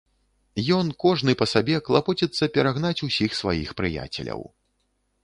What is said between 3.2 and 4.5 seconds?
сваіх прыяцеляў.